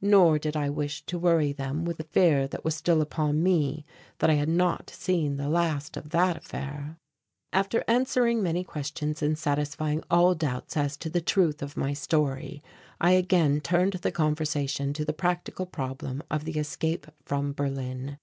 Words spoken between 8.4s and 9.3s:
many questions